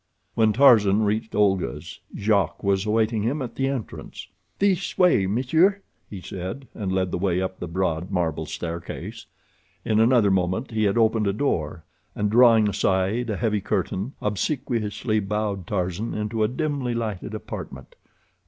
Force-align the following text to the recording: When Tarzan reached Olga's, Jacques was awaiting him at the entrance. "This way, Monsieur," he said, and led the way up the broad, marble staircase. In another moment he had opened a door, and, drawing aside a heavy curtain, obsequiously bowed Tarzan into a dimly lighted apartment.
When 0.33 0.51
Tarzan 0.51 1.03
reached 1.03 1.35
Olga's, 1.35 1.99
Jacques 2.15 2.63
was 2.63 2.87
awaiting 2.87 3.21
him 3.21 3.39
at 3.39 3.53
the 3.53 3.67
entrance. 3.67 4.29
"This 4.57 4.97
way, 4.97 5.27
Monsieur," 5.27 5.83
he 6.09 6.21
said, 6.21 6.67
and 6.73 6.91
led 6.91 7.11
the 7.11 7.19
way 7.19 7.39
up 7.39 7.59
the 7.59 7.67
broad, 7.67 8.09
marble 8.09 8.47
staircase. 8.47 9.27
In 9.85 9.99
another 9.99 10.31
moment 10.31 10.71
he 10.71 10.85
had 10.85 10.97
opened 10.97 11.27
a 11.27 11.33
door, 11.33 11.85
and, 12.15 12.31
drawing 12.31 12.67
aside 12.67 13.29
a 13.29 13.37
heavy 13.37 13.61
curtain, 13.61 14.13
obsequiously 14.23 15.19
bowed 15.19 15.67
Tarzan 15.67 16.15
into 16.15 16.41
a 16.43 16.47
dimly 16.47 16.95
lighted 16.95 17.35
apartment. 17.35 17.95